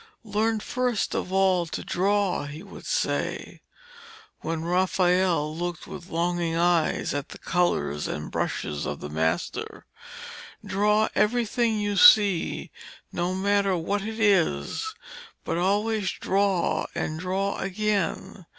'Learn 0.23 0.59
first 0.59 1.13
of 1.13 1.31
all 1.31 1.67
to 1.67 1.83
draw,' 1.85 2.45
he 2.47 2.63
would 2.63 2.87
say, 2.87 3.61
when 4.39 4.63
Raphael 4.63 5.55
looked 5.55 5.85
with 5.85 6.09
longing 6.09 6.55
eyes 6.55 7.13
at 7.13 7.29
the 7.29 7.37
colours 7.37 8.07
and 8.07 8.31
brushes 8.31 8.87
of 8.87 8.99
the 8.99 9.11
master. 9.11 9.85
'Draw 10.65 11.07
everything 11.13 11.79
you 11.79 11.97
see, 11.97 12.71
no 13.11 13.35
matter 13.35 13.77
what 13.77 14.01
it 14.01 14.19
is, 14.19 14.91
but 15.43 15.59
always 15.59 16.09
draw 16.09 16.87
and 16.95 17.19
draw 17.19 17.59
again. 17.59 18.47